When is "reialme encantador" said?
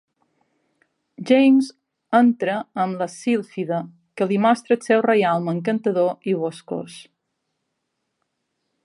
5.09-6.33